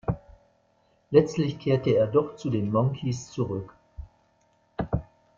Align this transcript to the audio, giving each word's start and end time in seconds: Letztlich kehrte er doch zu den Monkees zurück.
Letztlich 1.11 1.59
kehrte 1.59 1.91
er 1.91 2.07
doch 2.07 2.35
zu 2.35 2.49
den 2.49 2.71
Monkees 2.71 3.29
zurück. 3.29 3.75